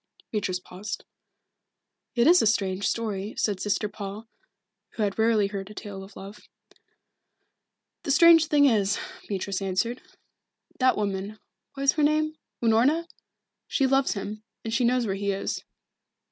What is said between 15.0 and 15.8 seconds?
where he is."